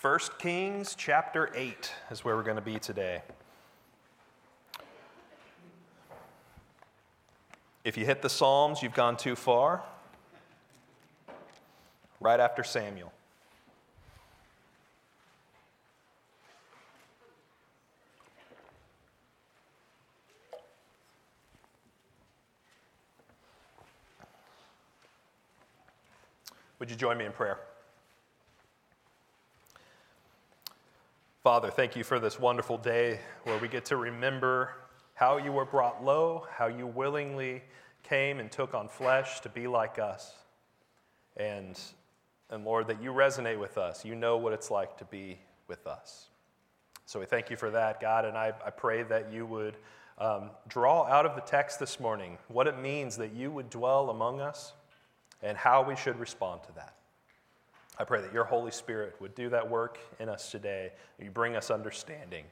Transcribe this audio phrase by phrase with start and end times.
[0.00, 3.20] 1 Kings chapter 8 is where we're going to be today.
[7.84, 9.82] If you hit the Psalms, you've gone too far.
[12.18, 13.12] Right after Samuel.
[26.78, 27.58] Would you join me in prayer?
[31.42, 34.74] Father, thank you for this wonderful day where we get to remember
[35.14, 37.62] how you were brought low, how you willingly
[38.02, 40.34] came and took on flesh to be like us.
[41.38, 41.80] And,
[42.50, 44.04] and Lord, that you resonate with us.
[44.04, 46.26] You know what it's like to be with us.
[47.06, 49.78] So we thank you for that, God, and I, I pray that you would
[50.18, 54.10] um, draw out of the text this morning what it means that you would dwell
[54.10, 54.74] among us
[55.42, 56.96] and how we should respond to that.
[58.00, 60.90] I pray that your Holy Spirit would do that work in us today.
[61.22, 62.46] You bring us understanding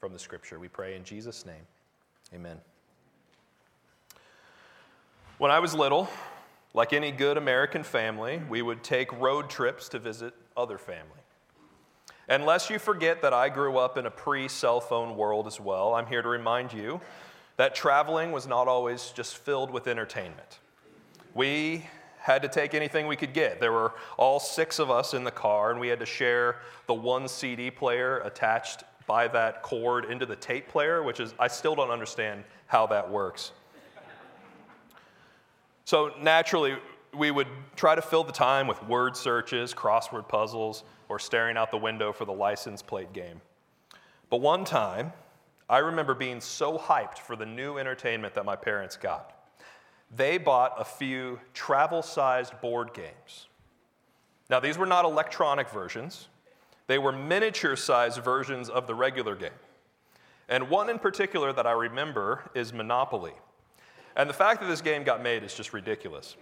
[0.00, 0.58] from the scripture.
[0.58, 1.66] We pray in Jesus' name.
[2.34, 2.56] Amen.
[5.36, 6.08] When I was little,
[6.72, 11.20] like any good American family, we would take road trips to visit other family.
[12.26, 15.94] Unless you forget that I grew up in a pre cell phone world as well,
[15.94, 17.02] I'm here to remind you
[17.58, 20.60] that traveling was not always just filled with entertainment.
[21.34, 21.84] We
[22.26, 23.60] had to take anything we could get.
[23.60, 26.56] There were all six of us in the car, and we had to share
[26.88, 31.46] the one CD player attached by that cord into the tape player, which is, I
[31.46, 33.52] still don't understand how that works.
[35.84, 36.74] So naturally,
[37.16, 37.46] we would
[37.76, 42.12] try to fill the time with word searches, crossword puzzles, or staring out the window
[42.12, 43.40] for the license plate game.
[44.30, 45.12] But one time,
[45.70, 49.35] I remember being so hyped for the new entertainment that my parents got
[50.14, 53.48] they bought a few travel sized board games.
[54.48, 56.28] Now, these were not electronic versions,
[56.86, 59.50] they were miniature sized versions of the regular game.
[60.48, 63.32] And one in particular that I remember is Monopoly.
[64.14, 66.36] And the fact that this game got made is just ridiculous.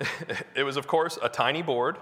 [0.54, 1.98] it was, of course, a tiny board.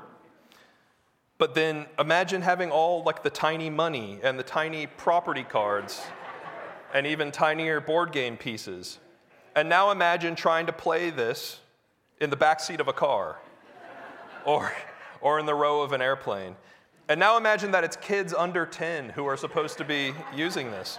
[1.38, 6.02] But then imagine having all like the tiny money and the tiny property cards
[6.94, 8.98] and even tinier board game pieces.
[9.56, 11.60] And now imagine trying to play this
[12.20, 13.38] in the back seat of a car
[14.44, 14.70] or,
[15.22, 16.56] or in the row of an airplane.
[17.08, 20.98] And now imagine that it's kids under 10 who are supposed to be using this.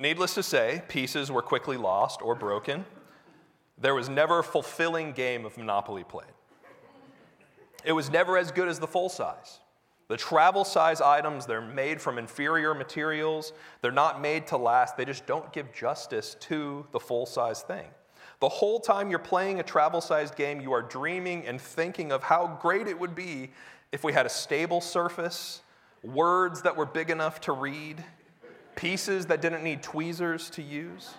[0.00, 2.84] Needless to say, pieces were quickly lost or broken.
[3.78, 6.32] There was never a fulfilling game of Monopoly played.
[7.84, 9.60] It was never as good as the full size.
[10.10, 13.52] The travel size items, they're made from inferior materials.
[13.80, 14.96] They're not made to last.
[14.96, 17.86] They just don't give justice to the full size thing.
[18.40, 22.24] The whole time you're playing a travel sized game, you are dreaming and thinking of
[22.24, 23.50] how great it would be
[23.92, 25.62] if we had a stable surface,
[26.02, 28.02] words that were big enough to read,
[28.74, 31.14] pieces that didn't need tweezers to use.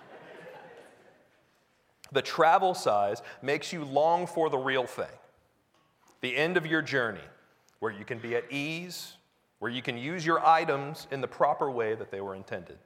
[2.12, 5.16] The travel size makes you long for the real thing,
[6.20, 7.20] the end of your journey
[7.82, 9.14] where you can be at ease,
[9.58, 12.78] where you can use your items in the proper way that they were intended.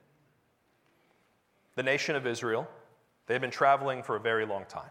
[1.75, 2.67] The nation of Israel,
[3.27, 4.89] they've been traveling for a very long time.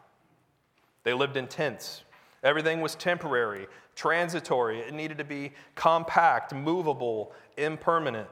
[1.05, 2.03] They lived in tents.
[2.43, 4.77] Everything was temporary, transitory.
[4.81, 8.29] It needed to be compact, movable, impermanent.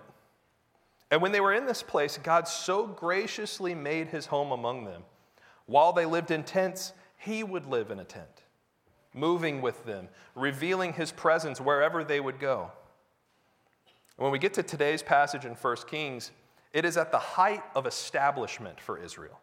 [1.10, 5.02] And when they were in this place, God so graciously made his home among them.
[5.66, 8.43] While they lived in tents, he would live in a tent
[9.14, 12.72] moving with them, revealing his presence wherever they would go.
[14.18, 16.32] When we get to today's passage in 1 Kings,
[16.72, 19.40] it is at the height of establishment for Israel.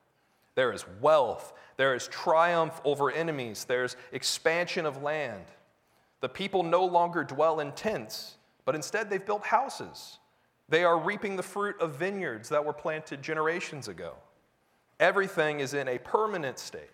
[0.54, 5.44] There is wealth, there is triumph over enemies, there's expansion of land.
[6.20, 10.18] The people no longer dwell in tents, but instead they've built houses.
[10.68, 14.14] They are reaping the fruit of vineyards that were planted generations ago.
[15.00, 16.90] Everything is in a permanent state.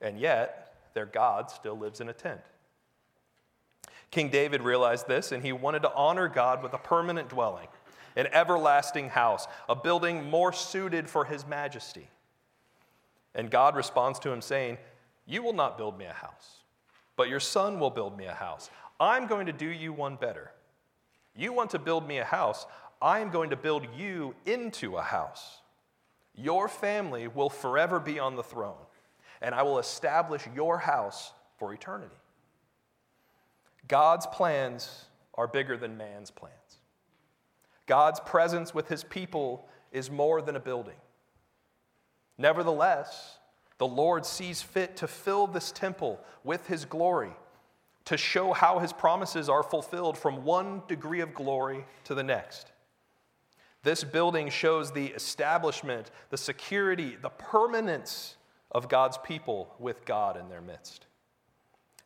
[0.00, 0.63] And yet,
[0.94, 2.40] their God still lives in a tent.
[4.10, 7.66] King David realized this, and he wanted to honor God with a permanent dwelling,
[8.16, 12.08] an everlasting house, a building more suited for his majesty.
[13.34, 14.78] And God responds to him, saying,
[15.26, 16.60] You will not build me a house,
[17.16, 18.70] but your son will build me a house.
[19.00, 20.52] I'm going to do you one better.
[21.36, 22.66] You want to build me a house,
[23.02, 25.58] I am going to build you into a house.
[26.36, 28.86] Your family will forever be on the throne
[29.44, 32.16] and I will establish your house for eternity.
[33.86, 35.04] God's plans
[35.34, 36.54] are bigger than man's plans.
[37.86, 40.96] God's presence with his people is more than a building.
[42.38, 43.36] Nevertheless,
[43.76, 47.32] the Lord sees fit to fill this temple with his glory,
[48.06, 52.72] to show how his promises are fulfilled from one degree of glory to the next.
[53.82, 58.36] This building shows the establishment, the security, the permanence
[58.74, 61.06] of God's people with God in their midst.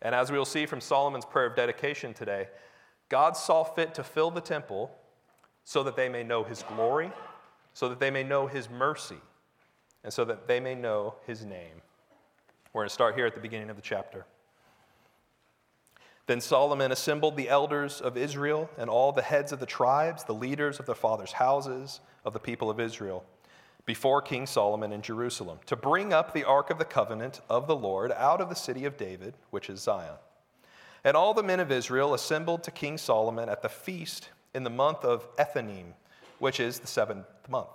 [0.02, 2.48] And as we will see from Solomon's prayer of dedication today,
[3.08, 4.90] God saw fit to fill the temple
[5.64, 7.10] so that they may know his glory,
[7.72, 9.18] so that they may know his mercy,
[10.04, 11.82] and so that they may know his name.
[12.72, 14.26] We're going to start here at the beginning of the chapter.
[16.26, 20.34] Then Solomon assembled the elders of Israel and all the heads of the tribes, the
[20.34, 23.24] leaders of the fathers' houses of the people of Israel,
[23.88, 27.75] before King Solomon in Jerusalem, to bring up the ark of the covenant of the
[27.75, 30.19] Lord out of the city of David, which is Zion.
[31.02, 34.70] And all the men of Israel assembled to King Solomon at the feast in the
[34.70, 35.94] month of Ethanim,
[36.38, 37.69] which is the seventh month.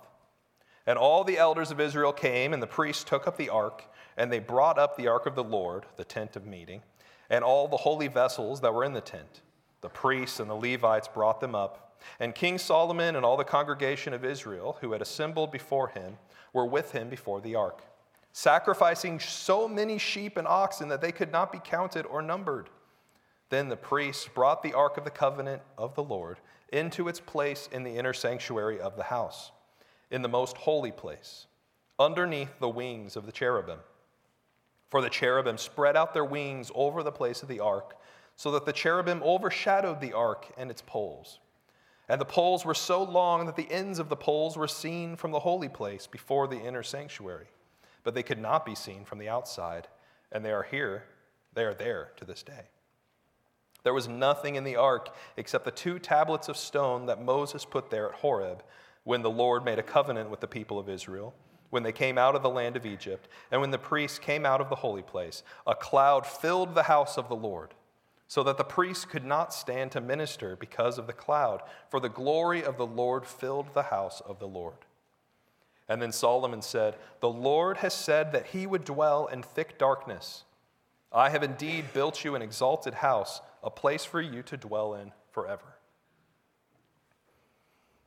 [0.86, 3.84] And all the elders of Israel came, and the priests took up the ark,
[4.16, 6.80] and they brought up the ark of the Lord, the tent of meeting
[7.30, 9.40] and all the holy vessels that were in the tent.
[9.80, 11.83] The priests and the Levites brought them up.
[12.20, 16.18] And King Solomon and all the congregation of Israel who had assembled before him
[16.52, 17.82] were with him before the ark,
[18.32, 22.68] sacrificing so many sheep and oxen that they could not be counted or numbered.
[23.50, 26.38] Then the priests brought the ark of the covenant of the Lord
[26.72, 29.52] into its place in the inner sanctuary of the house,
[30.10, 31.46] in the most holy place,
[31.98, 33.78] underneath the wings of the cherubim.
[34.90, 37.96] For the cherubim spread out their wings over the place of the ark,
[38.36, 41.38] so that the cherubim overshadowed the ark and its poles.
[42.08, 45.30] And the poles were so long that the ends of the poles were seen from
[45.30, 47.46] the holy place before the inner sanctuary,
[48.02, 49.88] but they could not be seen from the outside,
[50.30, 51.04] and they are here,
[51.54, 52.68] they are there to this day.
[53.84, 57.90] There was nothing in the ark except the two tablets of stone that Moses put
[57.90, 58.62] there at Horeb
[59.04, 61.34] when the Lord made a covenant with the people of Israel
[61.74, 64.60] when they came out of the land of Egypt, and when the priests came out
[64.60, 67.74] of the holy place, a cloud filled the house of the Lord,
[68.34, 72.08] so that the priests could not stand to minister because of the cloud, for the
[72.08, 74.74] glory of the Lord filled the house of the Lord.
[75.88, 80.42] And then Solomon said, The Lord has said that he would dwell in thick darkness.
[81.12, 85.12] I have indeed built you an exalted house, a place for you to dwell in
[85.30, 85.76] forever.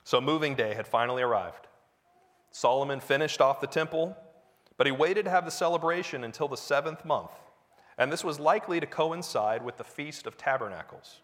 [0.04, 1.68] So, moving day had finally arrived.
[2.52, 4.18] Solomon finished off the temple,
[4.76, 7.32] but he waited to have the celebration until the seventh month,
[7.98, 11.22] and this was likely to coincide with the Feast of Tabernacles.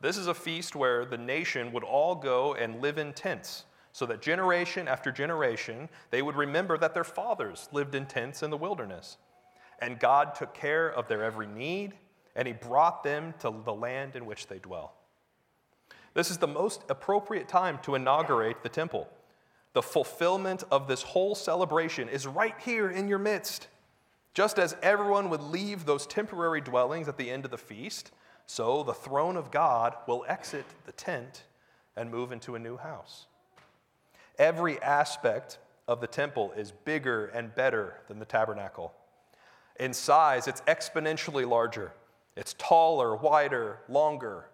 [0.00, 4.04] This is a feast where the nation would all go and live in tents, so
[4.06, 8.56] that generation after generation they would remember that their fathers lived in tents in the
[8.56, 9.16] wilderness.
[9.78, 11.94] And God took care of their every need,
[12.34, 14.94] and He brought them to the land in which they dwell.
[16.14, 19.08] This is the most appropriate time to inaugurate the temple.
[19.72, 23.68] The fulfillment of this whole celebration is right here in your midst.
[24.34, 28.12] Just as everyone would leave those temporary dwellings at the end of the feast,
[28.46, 31.44] so the throne of God will exit the tent
[31.96, 33.26] and move into a new house.
[34.38, 38.94] Every aspect of the temple is bigger and better than the tabernacle.
[39.78, 41.92] In size, it's exponentially larger.
[42.36, 44.46] It's taller, wider, longer.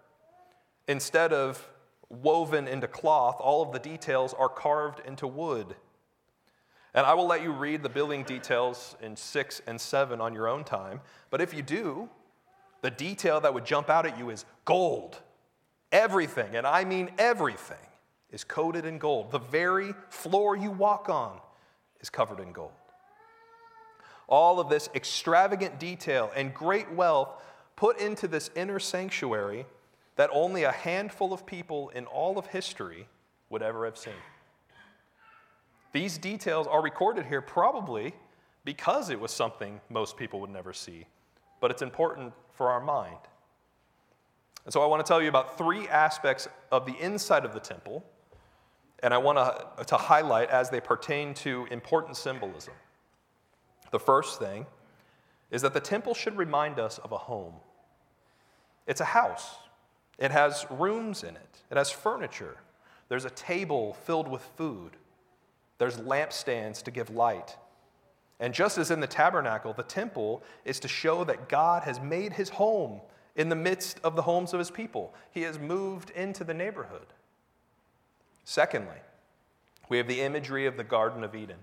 [0.87, 1.69] Instead of
[2.09, 5.75] woven into cloth, all of the details are carved into wood.
[6.93, 10.47] And I will let you read the building details in 6 and 7 on your
[10.47, 11.01] own time.
[11.29, 12.09] But if you do,
[12.81, 15.17] the detail that would jump out at you is gold.
[15.91, 17.77] Everything, and I mean everything,
[18.31, 19.31] is coated in gold.
[19.31, 21.39] The very floor you walk on
[21.99, 22.71] is covered in gold.
[24.27, 27.29] All of this extravagant detail and great wealth
[27.75, 29.65] put into this inner sanctuary
[30.15, 33.07] that only a handful of people in all of history
[33.49, 34.13] would ever have seen.
[35.91, 38.13] These details are recorded here probably
[38.63, 41.05] because it was something most people would never see,
[41.59, 43.17] but it's important for our mind.
[44.65, 47.59] And so I want to tell you about three aspects of the inside of the
[47.59, 48.05] temple,
[49.01, 52.73] and I want to, to highlight as they pertain to important symbolism.
[53.91, 54.67] The first thing
[55.49, 57.55] is that the temple should remind us of a home.
[58.85, 59.55] It's a house,
[60.19, 62.57] it has rooms in it, it has furniture.
[63.07, 64.91] There's a table filled with food.
[65.79, 67.57] There's lampstands to give light.
[68.39, 72.33] And just as in the tabernacle, the temple is to show that God has made
[72.33, 73.01] his home
[73.35, 75.13] in the midst of the homes of his people.
[75.31, 77.07] He has moved into the neighborhood.
[78.45, 78.97] Secondly,
[79.89, 81.57] we have the imagery of the Garden of Eden.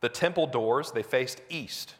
[0.00, 1.94] The temple doors, they faced east,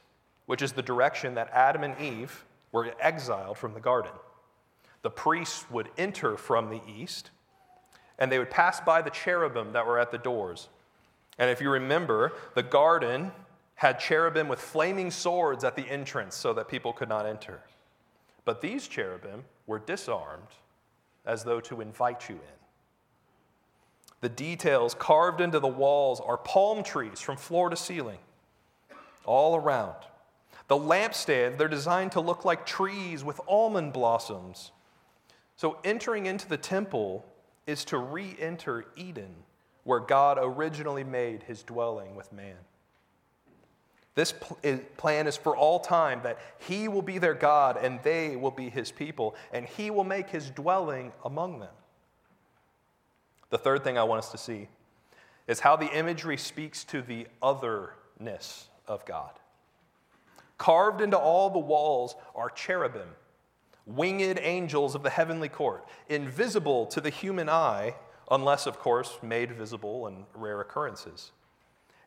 [0.47, 4.13] which is the direction that Adam and Eve were exiled from the garden
[5.05, 7.31] the priests would enter from the east,
[8.19, 10.69] and they would pass by the cherubim that were at the doors.
[11.39, 13.33] And if you remember, the garden
[13.77, 17.61] had cherubim with flaming swords at the entrance so that people could not enter.
[18.45, 20.49] But these cherubim were disarmed
[21.27, 22.65] as though to invite you in.
[24.21, 28.19] The details carved into the walls are palm trees from floor to ceiling,
[29.27, 29.97] all around.
[30.69, 34.71] The lampstand, they're designed to look like trees with almond blossoms.
[35.57, 37.27] So entering into the temple
[37.67, 39.35] is to re enter Eden,
[39.85, 42.57] where God originally made his dwelling with man.
[44.15, 44.33] This
[44.97, 48.71] plan is for all time that he will be their God and they will be
[48.71, 51.75] his people, and he will make his dwelling among them.
[53.51, 54.69] The third thing I want us to see
[55.47, 59.31] is how the imagery speaks to the otherness of God.
[60.59, 63.09] Carved into all the walls are cherubim,
[63.87, 67.95] winged angels of the heavenly court, invisible to the human eye,
[68.31, 71.33] unless, of course, made visible in rare occurrences.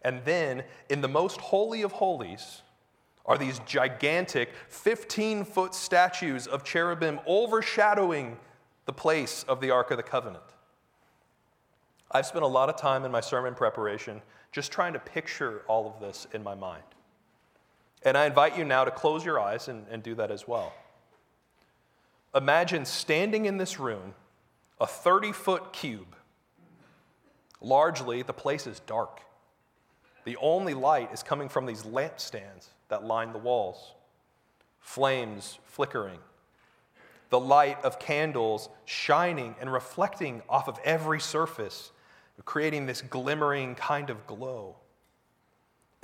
[0.02, 2.62] And then, in the most holy of holies,
[3.26, 8.38] are these gigantic 15 foot statues of cherubim overshadowing
[8.86, 10.44] the place of the Ark of the Covenant.
[12.10, 14.22] I've spent a lot of time in my sermon preparation
[14.54, 16.84] just trying to picture all of this in my mind.
[18.04, 20.74] And I invite you now to close your eyes and, and do that as well.
[22.36, 24.14] Imagine standing in this room,
[24.80, 26.16] a 30 foot cube.
[27.62, 29.22] Largely, the place is dark.
[30.26, 33.94] The only light is coming from these lampstands that line the walls,
[34.80, 36.20] flames flickering,
[37.30, 41.92] the light of candles shining and reflecting off of every surface,
[42.46, 44.76] creating this glimmering kind of glow.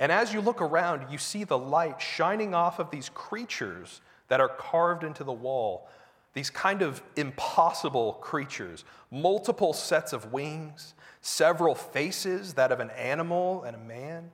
[0.00, 4.40] And as you look around, you see the light shining off of these creatures that
[4.40, 5.88] are carved into the wall.
[6.34, 13.62] These kind of impossible creatures, multiple sets of wings, several faces, that of an animal
[13.62, 14.32] and a man.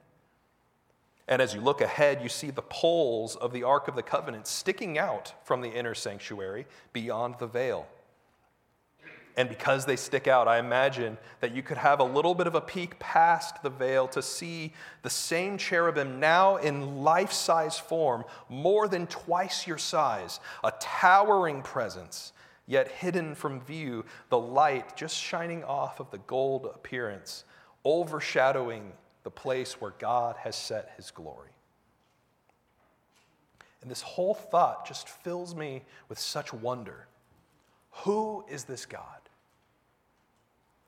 [1.29, 4.47] And as you look ahead, you see the poles of the Ark of the Covenant
[4.47, 7.87] sticking out from the inner sanctuary beyond the veil.
[9.37, 12.55] And because they stick out, I imagine that you could have a little bit of
[12.55, 14.73] a peek past the veil to see
[15.03, 21.63] the same cherubim now in life size form, more than twice your size, a towering
[21.63, 22.33] presence,
[22.67, 27.45] yet hidden from view, the light just shining off of the gold appearance,
[27.85, 31.51] overshadowing the place where God has set his glory.
[33.83, 37.07] And this whole thought just fills me with such wonder.
[37.91, 39.03] Who is this God?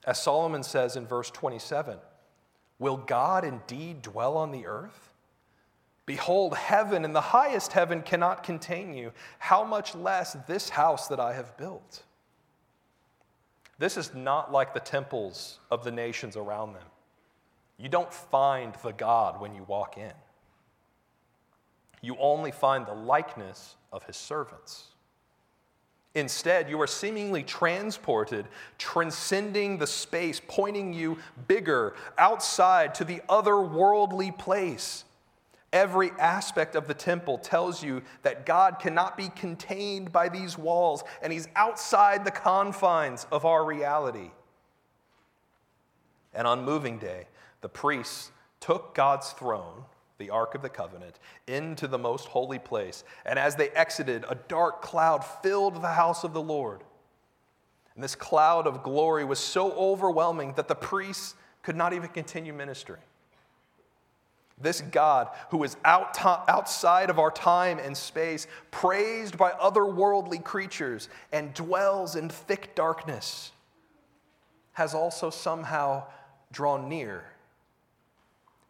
[0.05, 1.99] As Solomon says in verse 27,
[2.79, 5.13] will God indeed dwell on the earth?
[6.05, 9.13] Behold, heaven and the highest heaven cannot contain you.
[9.39, 12.03] How much less this house that I have built?
[13.79, 16.87] This is not like the temples of the nations around them.
[17.79, 20.13] You don't find the God when you walk in,
[22.01, 24.92] you only find the likeness of his servants.
[26.14, 31.16] Instead, you are seemingly transported, transcending the space, pointing you
[31.49, 35.04] bigger, outside to the otherworldly place.
[35.73, 41.02] Every aspect of the temple tells you that God cannot be contained by these walls,
[41.23, 44.33] and He's outside the confines of our reality.
[46.35, 47.26] And on moving day,
[47.62, 49.85] the priests took God's throne
[50.23, 53.02] the Ark of the Covenant, into the most holy place.
[53.26, 56.85] And as they exited, a dark cloud filled the house of the Lord.
[57.97, 62.52] And this cloud of glory was so overwhelming that the priests could not even continue
[62.52, 63.00] ministering.
[64.61, 71.09] This God, who is out outside of our time and space, praised by otherworldly creatures,
[71.33, 73.50] and dwells in thick darkness,
[74.75, 76.05] has also somehow
[76.52, 77.25] drawn near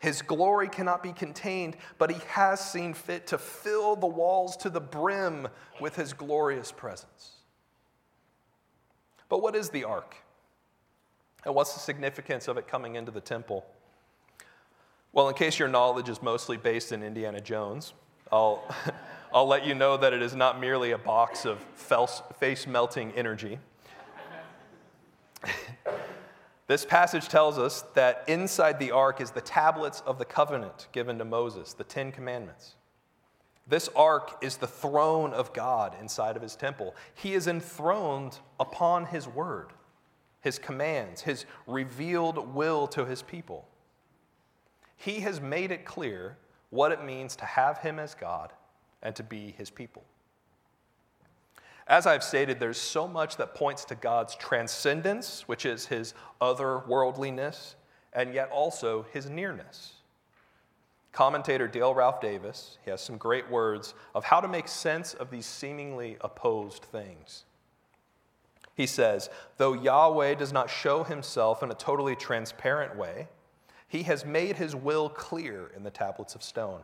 [0.02, 4.68] his glory cannot be contained, but he has seen fit to fill the walls to
[4.68, 5.47] the brim
[5.80, 7.30] with his glorious presence.
[9.28, 10.16] But what is the ark?
[11.44, 13.64] And what's the significance of it coming into the temple?
[15.12, 17.92] Well, in case your knowledge is mostly based in Indiana Jones,
[18.32, 18.64] I'll,
[19.32, 21.61] I'll let you know that it is not merely a box of
[22.40, 23.61] face melting energy.
[26.73, 31.19] This passage tells us that inside the ark is the tablets of the covenant given
[31.19, 32.76] to Moses, the Ten Commandments.
[33.69, 36.95] This ark is the throne of God inside of his temple.
[37.14, 39.75] He is enthroned upon his word,
[40.41, 43.69] his commands, his revealed will to his people.
[44.97, 46.38] He has made it clear
[46.71, 48.50] what it means to have him as God
[49.02, 50.05] and to be his people.
[51.87, 57.75] As I've stated, there's so much that points to God's transcendence, which is his otherworldliness,
[58.12, 59.95] and yet also his nearness.
[61.12, 65.31] Commentator Dale Ralph Davis, he has some great words of how to make sense of
[65.31, 67.45] these seemingly opposed things.
[68.75, 73.29] He says, though Yahweh does not show himself in a totally transparent way,
[73.87, 76.81] he has made his will clear in the tablets of stone.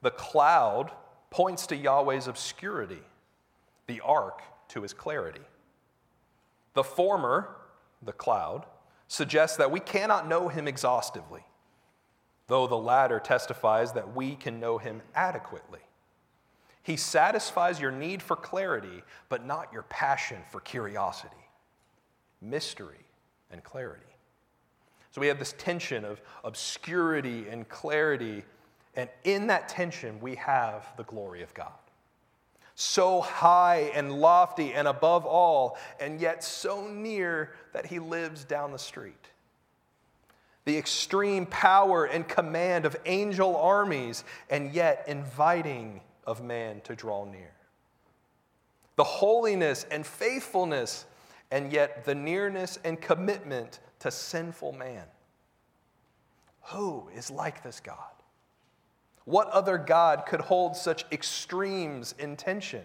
[0.00, 0.90] The cloud
[1.28, 3.02] points to Yahweh's obscurity,
[3.86, 5.40] the ark to his clarity.
[6.74, 7.56] The former,
[8.02, 8.66] the cloud,
[9.08, 11.44] suggests that we cannot know him exhaustively,
[12.48, 15.80] though the latter testifies that we can know him adequately.
[16.82, 21.34] He satisfies your need for clarity, but not your passion for curiosity,
[22.40, 23.06] mystery,
[23.50, 24.02] and clarity.
[25.10, 28.44] So we have this tension of obscurity and clarity,
[28.94, 31.72] and in that tension, we have the glory of God.
[32.78, 38.70] So high and lofty and above all, and yet so near that he lives down
[38.70, 39.14] the street.
[40.66, 47.24] The extreme power and command of angel armies, and yet inviting of man to draw
[47.24, 47.52] near.
[48.96, 51.06] The holiness and faithfulness,
[51.50, 55.04] and yet the nearness and commitment to sinful man.
[56.72, 58.15] Who is like this God?
[59.26, 62.84] What other God could hold such extremes in tension?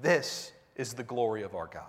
[0.00, 1.82] This is the glory of our God.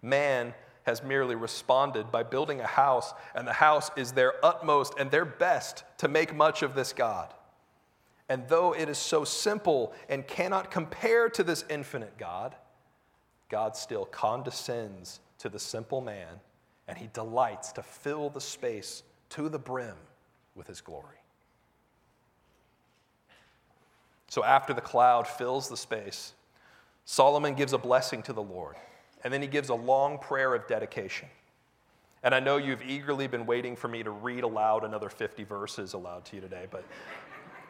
[0.00, 0.54] Man
[0.84, 5.24] has merely responded by building a house, and the house is their utmost and their
[5.24, 7.34] best to make much of this God.
[8.28, 12.54] And though it is so simple and cannot compare to this infinite God,
[13.48, 16.40] God still condescends to the simple man
[16.86, 19.96] and he delights to fill the space to the brim
[20.54, 21.23] with his glory.
[24.34, 26.32] So after the cloud fills the space,
[27.04, 28.74] Solomon gives a blessing to the Lord,
[29.22, 31.28] and then he gives a long prayer of dedication.
[32.24, 35.92] And I know you've eagerly been waiting for me to read aloud another 50 verses
[35.92, 36.82] aloud to you today, but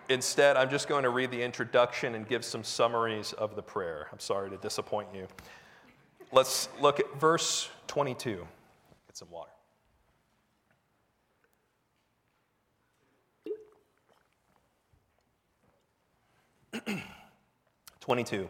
[0.08, 4.08] instead, I'm just going to read the introduction and give some summaries of the prayer.
[4.10, 5.28] I'm sorry to disappoint you.
[6.32, 9.50] Let's look at verse 22 get some water.
[18.00, 18.48] Twenty-two.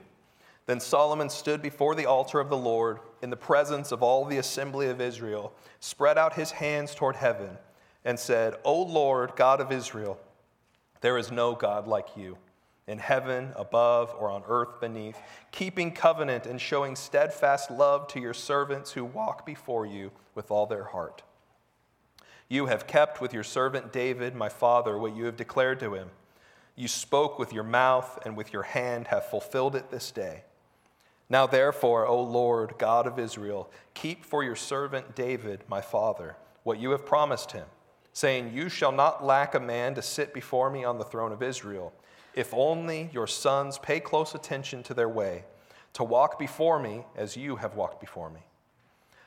[0.66, 4.38] Then Solomon stood before the altar of the Lord in the presence of all the
[4.38, 7.59] assembly of Israel, spread out his hands toward heaven,
[8.05, 10.18] and said, O Lord, God of Israel,
[11.03, 12.38] there is no God like you
[12.87, 15.18] in heaven above or on earth beneath,
[15.51, 20.66] keeping covenant and showing steadfast love to your servants who walk before you with all
[20.66, 21.23] their heart.
[22.49, 26.11] You have kept with your servant David, my father, what you have declared to him.
[26.77, 30.43] You spoke with your mouth and with your hand have fulfilled it this day.
[31.29, 36.79] Now, therefore, O Lord, God of Israel, keep for your servant David, my father, what
[36.79, 37.67] you have promised him,
[38.13, 41.43] saying, You shall not lack a man to sit before me on the throne of
[41.43, 41.93] Israel
[42.35, 45.45] if only your sons pay close attention to their way,
[45.93, 48.41] to walk before me as you have walked before me.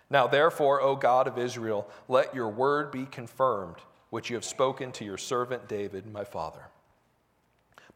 [0.09, 3.77] Now, therefore, O God of Israel, let your word be confirmed,
[4.09, 6.63] which you have spoken to your servant David, my father.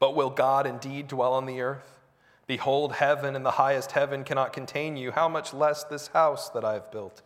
[0.02, 2.00] But will God indeed dwell on the earth?
[2.46, 6.66] Behold, heaven and the highest heaven cannot contain you, how much less this house that
[6.66, 7.22] I have built?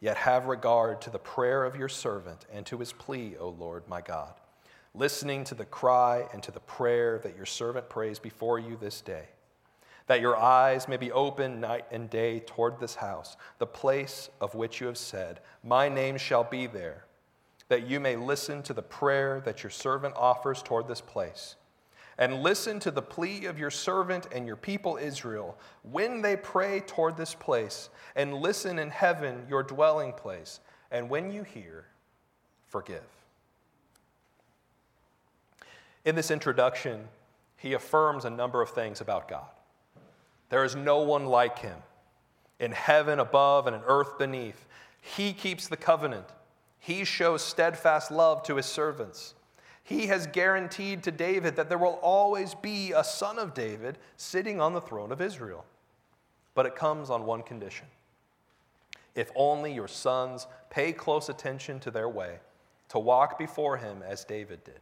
[0.00, 3.86] Yet have regard to the prayer of your servant and to his plea, O Lord
[3.86, 4.32] my God
[4.94, 9.00] listening to the cry and to the prayer that your servant prays before you this
[9.00, 9.24] day,
[10.06, 14.54] that your eyes may be open night and day toward this house, the place of
[14.54, 17.06] which you have said, My name shall be there,
[17.68, 21.56] that you may listen to the prayer that your servant offers toward this place.
[22.18, 26.80] And listen to the plea of your servant and your people Israel when they pray
[26.80, 30.60] toward this place, and listen in heaven, your dwelling place.
[30.90, 31.86] And when you hear,
[32.66, 33.02] forgive.
[36.04, 37.08] In this introduction,
[37.56, 39.46] he affirms a number of things about God.
[40.48, 41.78] There is no one like him.
[42.60, 44.66] In heaven above and in earth beneath,
[45.00, 46.26] he keeps the covenant.
[46.78, 49.34] He shows steadfast love to his servants.
[49.84, 54.60] He has guaranteed to David that there will always be a son of David sitting
[54.60, 55.64] on the throne of Israel.
[56.54, 57.86] But it comes on one condition
[59.14, 62.38] if only your sons pay close attention to their way,
[62.88, 64.80] to walk before him as David did.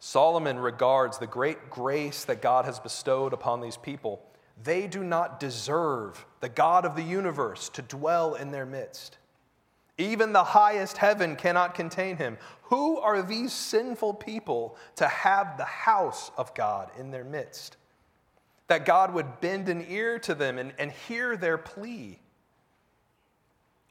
[0.00, 4.22] Solomon regards the great grace that God has bestowed upon these people.
[4.64, 9.18] They do not deserve the God of the universe to dwell in their midst.
[9.98, 12.38] Even the highest heaven cannot contain him.
[12.64, 17.76] Who are these sinful people to have the house of God in their midst?
[18.68, 22.18] That God would bend an ear to them and, and hear their plea.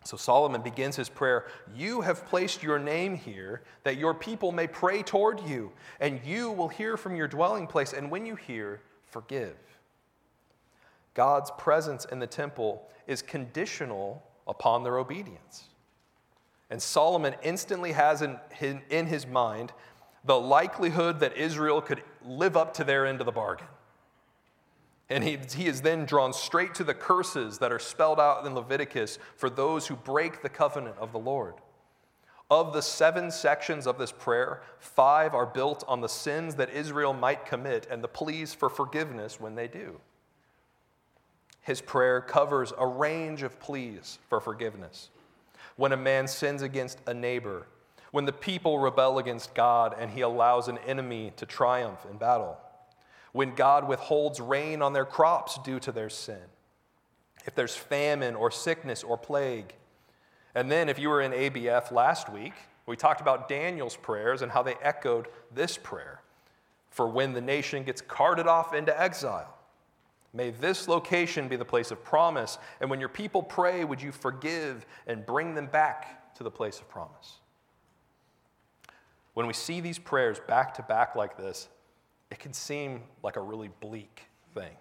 [0.04, 4.66] So Solomon begins his prayer You have placed your name here that your people may
[4.66, 8.82] pray toward you, and you will hear from your dwelling place, and when you hear,
[9.06, 9.56] forgive.
[11.14, 15.66] God's presence in the temple is conditional upon their obedience.
[16.72, 18.40] And Solomon instantly has in,
[18.90, 19.74] in his mind
[20.24, 23.68] the likelihood that Israel could live up to their end of the bargain.
[25.10, 28.56] And he, he is then drawn straight to the curses that are spelled out in
[28.56, 31.56] Leviticus for those who break the covenant of the Lord.
[32.50, 37.14] Of the seven sections of this prayer, five are built on the sins that Israel
[37.14, 40.00] might commit and the pleas for forgiveness when they do.
[41.62, 45.10] His prayer covers a range of pleas for forgiveness.
[45.82, 47.66] When a man sins against a neighbor,
[48.12, 52.60] when the people rebel against God and he allows an enemy to triumph in battle
[53.32, 56.44] when God withholds rain on their crops due to their sin,
[57.46, 59.74] if there's famine or sickness or plague.
[60.54, 62.54] And then, if you were in ABF last week,
[62.86, 66.22] we talked about Daniel's prayers and how they echoed this prayer
[66.92, 69.58] for when the nation gets carted off into exile.
[70.34, 74.12] May this location be the place of promise, and when your people pray, would you
[74.12, 77.40] forgive and bring them back to the place of promise?
[79.34, 81.68] When we see these prayers back to back like this,
[82.30, 84.76] it can seem like a really bleak thing.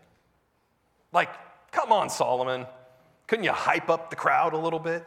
[1.13, 1.31] Like,
[1.73, 2.67] come on, Solomon.
[3.27, 5.05] Couldn't you hype up the crowd a little bit?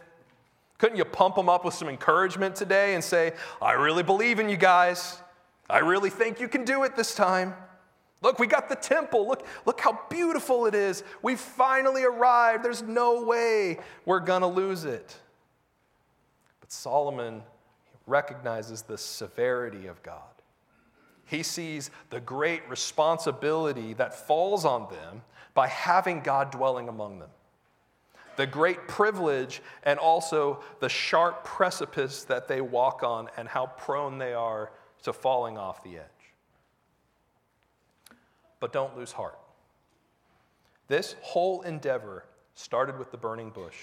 [0.77, 4.49] Couldn't you pump them up with some encouragement today and say, I really believe in
[4.49, 5.21] you guys.
[5.69, 7.53] I really think you can do it this time.
[8.23, 9.27] Look, we got the temple.
[9.27, 11.03] Look, look how beautiful it is.
[11.21, 12.63] We finally arrived.
[12.63, 15.15] There's no way we're going to lose it.
[16.61, 17.43] But Solomon
[18.07, 20.21] recognizes the severity of God.
[21.25, 25.21] He sees the great responsibility that falls on them
[25.53, 27.29] by having God dwelling among them.
[28.37, 34.17] The great privilege and also the sharp precipice that they walk on and how prone
[34.17, 34.71] they are
[35.03, 36.12] to falling off the edge.
[38.63, 39.37] But don't lose heart.
[40.87, 42.23] This whole endeavor
[42.55, 43.75] started with the burning bush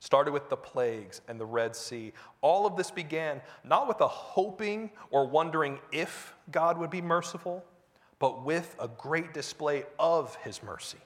[0.00, 2.12] started with the plagues and the Red Sea.
[2.40, 7.64] All of this began not with a hoping or wondering if God would be merciful,
[8.18, 10.98] but with a great display of his mercy.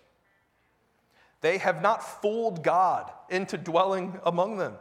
[1.41, 4.75] They have not fooled God into dwelling among them.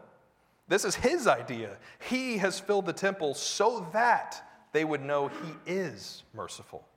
[0.67, 1.77] This is his idea.
[2.09, 6.88] He has filled the temple so that they would know he is merciful.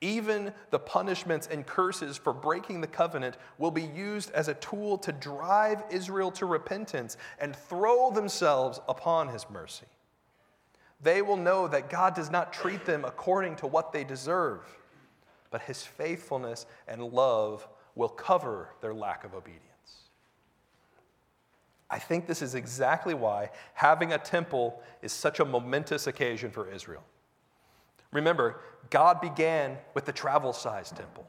[0.00, 4.96] Even the punishments and curses for breaking the covenant will be used as a tool
[4.98, 9.86] to drive Israel to repentance and throw themselves upon his mercy.
[11.00, 14.60] They will know that God does not treat them according to what they deserve,
[15.50, 19.64] but his faithfulness and love will cover their lack of obedience.
[21.90, 26.70] I think this is exactly why having a temple is such a momentous occasion for
[26.70, 27.02] Israel.
[28.12, 31.26] Remember, God began with the travel sized temple.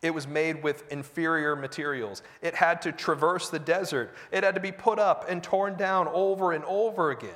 [0.00, 2.22] It was made with inferior materials.
[2.40, 4.14] It had to traverse the desert.
[4.32, 7.30] It had to be put up and torn down over and over again.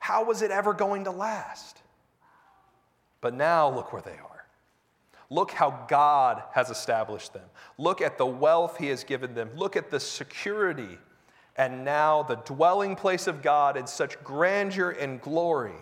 [0.00, 1.80] How was it ever going to last?
[3.20, 4.46] But now look where they are.
[5.30, 7.44] Look how God has established them.
[7.76, 9.50] Look at the wealth He has given them.
[9.54, 10.98] Look at the security.
[11.56, 15.74] And now the dwelling place of God in such grandeur and glory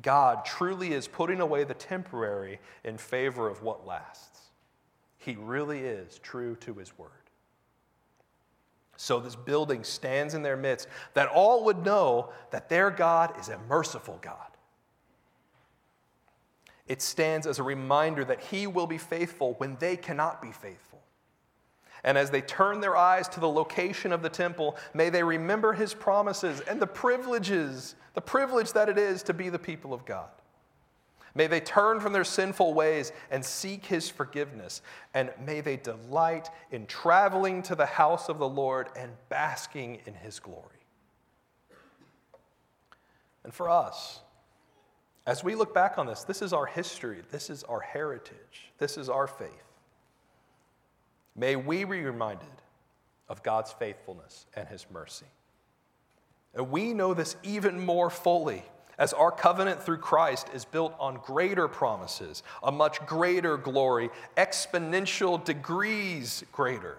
[0.00, 4.40] God truly is putting away the temporary in favor of what lasts.
[5.18, 7.10] He really is true to his word.
[8.96, 13.48] So this building stands in their midst that all would know that their God is
[13.48, 14.36] a merciful God.
[16.86, 20.91] It stands as a reminder that he will be faithful when they cannot be faithful.
[22.04, 25.72] And as they turn their eyes to the location of the temple, may they remember
[25.72, 30.04] his promises and the privileges, the privilege that it is to be the people of
[30.04, 30.28] God.
[31.34, 34.82] May they turn from their sinful ways and seek his forgiveness.
[35.14, 40.14] And may they delight in traveling to the house of the Lord and basking in
[40.14, 40.66] his glory.
[43.44, 44.20] And for us,
[45.26, 48.98] as we look back on this, this is our history, this is our heritage, this
[48.98, 49.71] is our faith.
[51.34, 52.48] May we be reminded
[53.28, 55.26] of God's faithfulness and his mercy.
[56.54, 58.62] And we know this even more fully
[58.98, 65.42] as our covenant through Christ is built on greater promises, a much greater glory, exponential
[65.42, 66.98] degrees greater.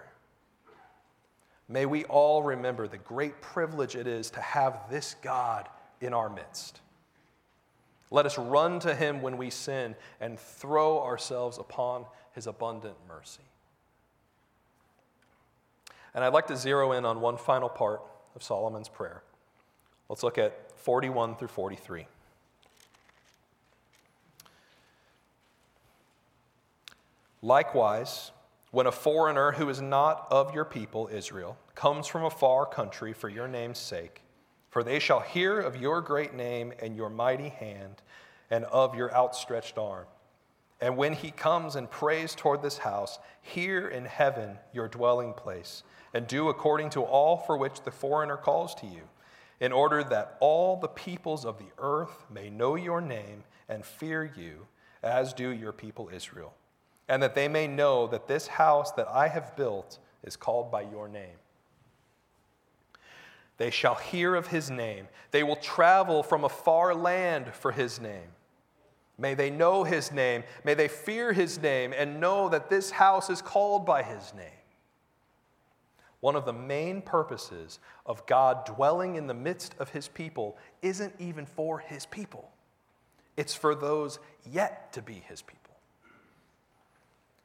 [1.68, 5.68] May we all remember the great privilege it is to have this God
[6.00, 6.80] in our midst.
[8.10, 13.40] Let us run to him when we sin and throw ourselves upon his abundant mercy.
[16.14, 18.00] And I'd like to zero in on one final part
[18.36, 19.22] of Solomon's prayer.
[20.08, 22.06] Let's look at 41 through 43.
[27.42, 28.30] Likewise,
[28.70, 33.12] when a foreigner who is not of your people, Israel, comes from a far country
[33.12, 34.22] for your name's sake,
[34.70, 38.02] for they shall hear of your great name and your mighty hand
[38.50, 40.06] and of your outstretched arm.
[40.80, 45.82] And when he comes and prays toward this house, hear in heaven your dwelling place,
[46.12, 49.02] and do according to all for which the foreigner calls to you,
[49.60, 54.32] in order that all the peoples of the earth may know your name and fear
[54.36, 54.66] you,
[55.02, 56.54] as do your people Israel,
[57.08, 60.82] and that they may know that this house that I have built is called by
[60.82, 61.36] your name.
[63.56, 65.06] They shall hear of his name.
[65.30, 68.32] They will travel from a far land for his name.
[69.16, 70.42] May they know his name.
[70.64, 74.46] May they fear his name and know that this house is called by his name.
[76.20, 81.14] One of the main purposes of God dwelling in the midst of his people isn't
[81.18, 82.50] even for his people,
[83.36, 84.18] it's for those
[84.50, 85.60] yet to be his people.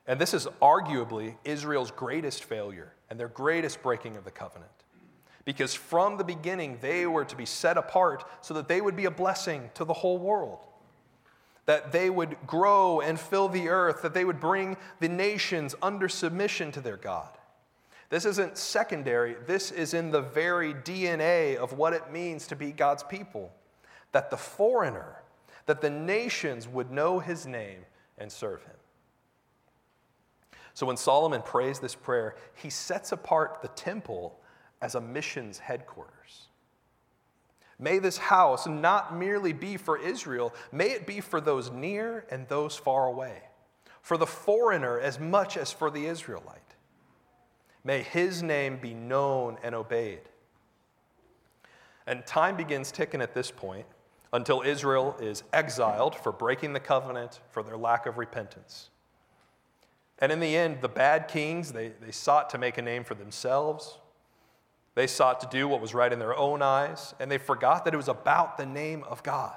[0.08, 4.72] And this is arguably Israel's greatest failure and their greatest breaking of the covenant.
[5.46, 9.06] Because from the beginning, they were to be set apart so that they would be
[9.06, 10.66] a blessing to the whole world
[11.70, 16.10] that they would grow and fill the earth, that they would bring the nations under
[16.10, 17.30] submission to their God.
[18.10, 22.72] This isn't secondary, this is in the very DNA of what it means to be
[22.72, 23.54] God's people.
[24.14, 25.22] That the foreigner,
[25.68, 27.86] that the nations would know his name
[28.18, 28.74] and serve him.
[30.74, 34.40] So when Solomon prays this prayer, he sets apart the temple
[34.82, 36.49] as a missions headquarters.
[37.80, 42.48] May this house not merely be for Israel, may it be for those near and
[42.48, 43.44] those far away,
[44.02, 46.60] for the foreigner as much as for the Israelite.
[47.86, 50.22] May his name be known and obeyed.
[52.06, 53.86] And time begins ticking at this point
[54.34, 58.90] until Israel is exiled for breaking the covenant, for their lack of repentance.
[60.20, 63.16] And in the end, the bad kings, they, they sought to make a name for
[63.16, 63.98] themselves.
[65.00, 67.94] They sought to do what was right in their own eyes, and they forgot that
[67.94, 69.56] it was about the name of God.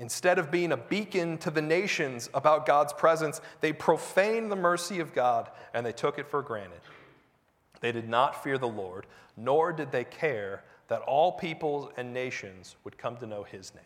[0.00, 4.98] Instead of being a beacon to the nations about God's presence, they profaned the mercy
[4.98, 6.80] of God and they took it for granted.
[7.78, 12.74] They did not fear the Lord, nor did they care that all peoples and nations
[12.82, 13.84] would come to know his name.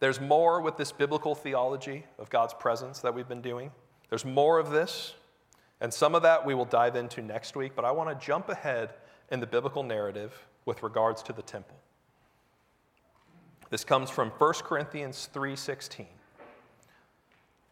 [0.00, 3.70] There's more with this biblical theology of God's presence that we've been doing.
[4.10, 5.14] There's more of this.
[5.80, 8.48] And some of that we will dive into next week, but I want to jump
[8.48, 8.94] ahead
[9.30, 10.32] in the biblical narrative
[10.64, 11.76] with regards to the temple.
[13.70, 16.06] This comes from 1 Corinthians 3:16.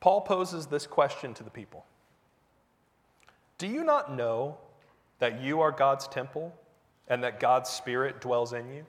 [0.00, 1.86] Paul poses this question to the people.
[3.58, 4.58] Do you not know
[5.18, 6.54] that you are God's temple
[7.08, 8.86] and that God's spirit dwells in you?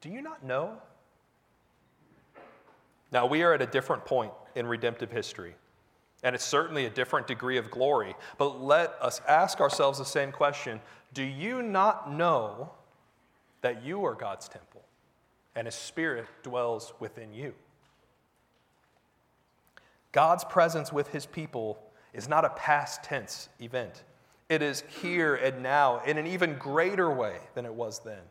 [0.00, 0.82] Do you not know?
[3.10, 5.54] Now, we are at a different point in redemptive history.
[6.22, 8.14] And it's certainly a different degree of glory.
[8.38, 10.80] But let us ask ourselves the same question
[11.12, 12.70] Do you not know
[13.60, 14.82] that you are God's temple
[15.54, 17.54] and His Spirit dwells within you?
[20.12, 21.78] God's presence with His people
[22.12, 24.02] is not a past tense event,
[24.48, 28.22] it is here and now in an even greater way than it was then.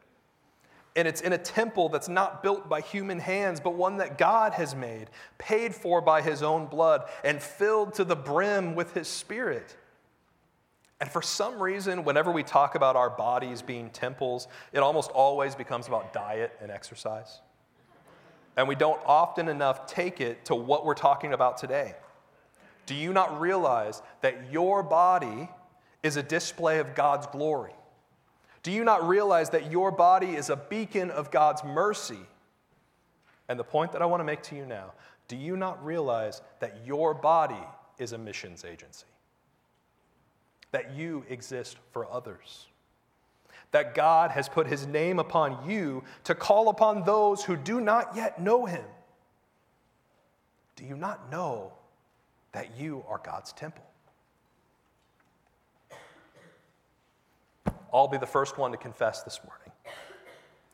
[0.98, 4.54] And it's in a temple that's not built by human hands, but one that God
[4.54, 9.08] has made, paid for by his own blood, and filled to the brim with his
[9.08, 9.78] spirit.
[11.00, 15.54] And for some reason, whenever we talk about our bodies being temples, it almost always
[15.54, 17.42] becomes about diet and exercise.
[18.58, 21.94] And we don't often enough take it to what we're talking about today.
[22.88, 25.48] Do you not realize that your body
[26.02, 27.77] is a display of God's glory?
[28.68, 32.20] Do you not realize that your body is a beacon of God's mercy?
[33.48, 34.92] And the point that I want to make to you now
[35.30, 37.64] do you not realize that your body
[37.98, 39.06] is a missions agency?
[40.72, 42.68] That you exist for others?
[43.72, 48.18] That God has put his name upon you to call upon those who do not
[48.18, 48.84] yet know him?
[50.76, 51.72] Do you not know
[52.52, 53.87] that you are God's temple?
[57.94, 59.72] I'll be the first one to confess this morning.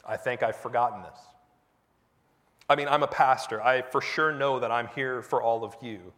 [0.06, 1.20] I think I've forgotten this.
[2.70, 3.62] I mean, I'm a pastor.
[3.62, 6.14] I for sure know that I'm here for all of you.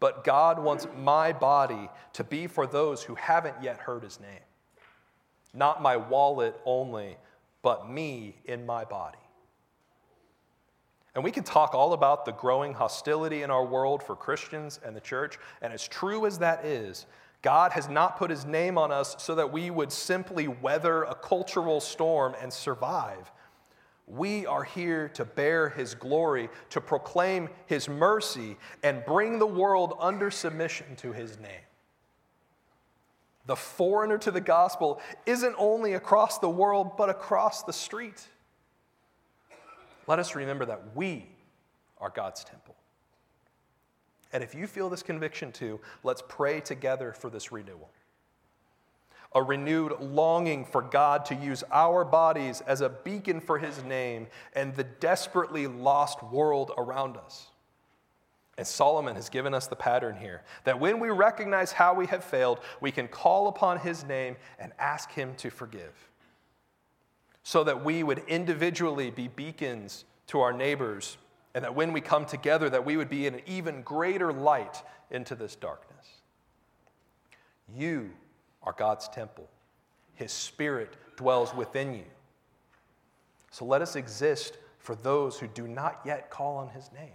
[0.00, 4.40] But God wants my body to be for those who haven't yet heard his name.
[5.54, 7.16] Not my wallet only,
[7.62, 9.18] but me in my body.
[11.14, 14.96] And we can talk all about the growing hostility in our world for Christians and
[14.96, 15.38] the church.
[15.60, 17.06] And as true as that is,
[17.42, 21.14] God has not put his name on us so that we would simply weather a
[21.14, 23.30] cultural storm and survive.
[24.06, 29.96] We are here to bear his glory, to proclaim his mercy, and bring the world
[29.98, 31.50] under submission to his name.
[33.46, 38.24] The foreigner to the gospel isn't only across the world, but across the street.
[40.06, 41.26] Let us remember that we
[42.00, 42.76] are God's temple.
[44.32, 47.90] And if you feel this conviction too, let's pray together for this renewal.
[49.34, 54.26] A renewed longing for God to use our bodies as a beacon for His name
[54.54, 57.48] and the desperately lost world around us.
[58.58, 62.22] And Solomon has given us the pattern here that when we recognize how we have
[62.22, 66.10] failed, we can call upon His name and ask Him to forgive.
[67.42, 71.16] So that we would individually be beacons to our neighbors
[71.54, 74.82] and that when we come together that we would be in an even greater light
[75.10, 76.06] into this darkness.
[77.76, 78.10] You
[78.62, 79.48] are god's temple.
[80.14, 82.04] His spirit dwells within you.
[83.50, 87.12] So let us exist for those who do not yet call on his name.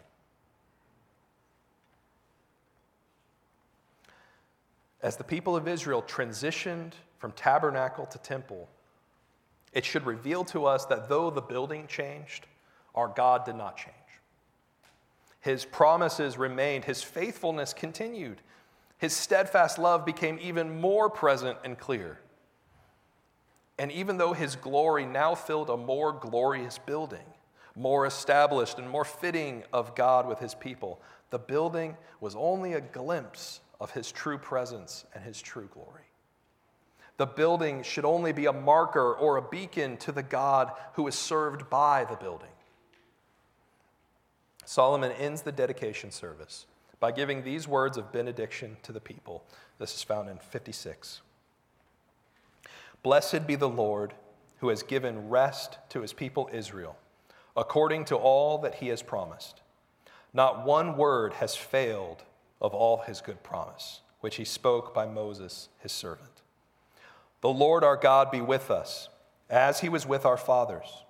[5.02, 8.68] As the people of israel transitioned from tabernacle to temple
[9.74, 12.48] it should reveal to us that though the building changed
[12.96, 13.96] our god did not change
[15.40, 18.42] his promises remained, his faithfulness continued.
[18.98, 22.20] His steadfast love became even more present and clear.
[23.80, 27.26] And even though his glory now filled a more glorious building,
[27.76, 32.82] more established and more fitting of God with his people, the building was only a
[32.82, 36.06] glimpse of his true presence and his true glory.
[37.18, 41.16] The building should only be a marker or a beacon to the God who is
[41.16, 42.50] served by the building.
[44.68, 46.66] Solomon ends the dedication service
[47.00, 49.46] by giving these words of benediction to the people.
[49.80, 51.22] This is found in 56.
[53.02, 54.14] Blessed be the Lord
[54.58, 56.98] who has given rest to his people Israel,
[57.56, 59.62] according to all that he has promised.
[60.34, 62.24] Not one word has failed
[62.60, 66.42] of all his good promise, which he spoke by Moses, his servant.
[67.40, 69.08] The Lord our God be with us,
[69.50, 71.06] as he was with our fathers.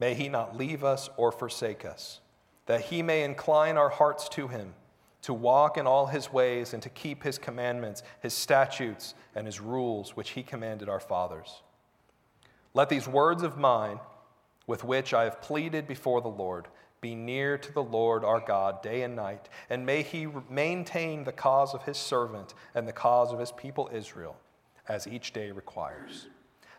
[0.00, 2.20] May he not leave us or forsake us
[2.66, 4.74] that he may incline our hearts to him,
[5.22, 9.60] to walk in all his ways, and to keep his commandments, his statutes, and his
[9.60, 11.62] rules, which he commanded our fathers.
[12.74, 14.00] Let these words of mine,
[14.66, 16.68] with which I have pleaded before the Lord,
[17.00, 21.32] be near to the Lord our God day and night, and may he maintain the
[21.32, 24.36] cause of his servant and the cause of his people Israel,
[24.88, 26.28] as each day requires.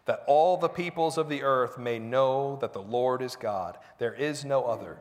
[0.06, 4.16] That all the peoples of the earth may know that the Lord is God, there
[4.16, 5.00] is no other.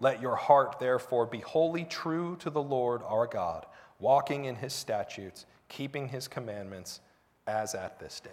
[0.00, 3.66] Let your heart, therefore, be wholly true to the Lord our God,
[3.98, 7.00] walking in his statutes, keeping his commandments,
[7.46, 8.30] as at this day.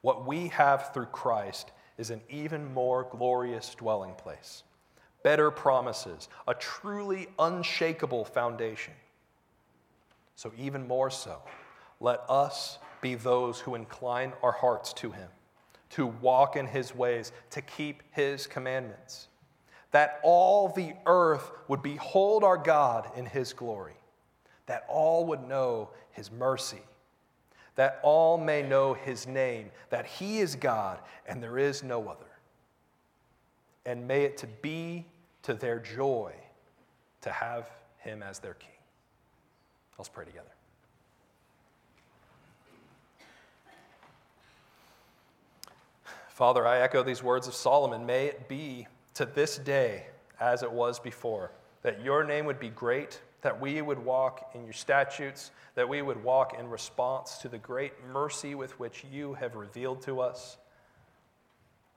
[0.00, 4.62] What we have through Christ is an even more glorious dwelling place,
[5.22, 8.94] better promises, a truly unshakable foundation.
[10.36, 11.42] So, even more so,
[12.00, 15.28] let us be those who incline our hearts to him,
[15.90, 19.28] to walk in his ways, to keep his commandments
[19.90, 23.96] that all the earth would behold our God in his glory,
[24.66, 26.82] that all would know his mercy,
[27.74, 32.26] that all may know his name, that he is God and there is no other.
[33.86, 35.06] And may it to be
[35.42, 36.32] to their joy
[37.22, 38.68] to have him as their king.
[39.98, 40.46] Let's pray together.
[46.28, 48.06] Father, I echo these words of Solomon.
[48.06, 50.06] May it be to this day
[50.40, 54.64] as it was before, that your name would be great, that we would walk in
[54.64, 59.34] your statutes, that we would walk in response to the great mercy with which you
[59.34, 60.58] have revealed to us.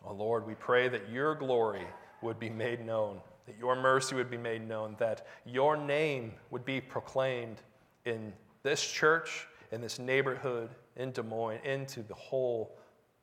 [0.05, 1.87] Oh Lord, we pray that your glory
[2.21, 6.65] would be made known, that your mercy would be made known, that your name would
[6.65, 7.61] be proclaimed
[8.05, 12.77] in this church, in this neighborhood, in Des Moines, into the whole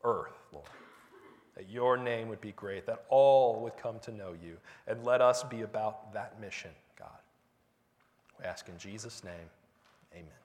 [0.04, 0.66] earth, Lord
[1.60, 4.56] that your name would be great, that all would come to know you.
[4.86, 7.08] And let us be about that mission, God.
[8.38, 9.50] We ask in Jesus' name,
[10.14, 10.39] amen.